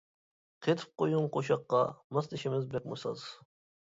[0.67, 1.83] قېتىپ قويۇڭ قوشاققا،
[2.17, 3.27] ماسلىشىمىز بەكمۇ ساز.